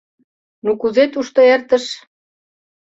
—Ну 0.65 0.71
кузе 0.81 1.03
тушто 1.13 1.39
эртыш? 1.53 1.85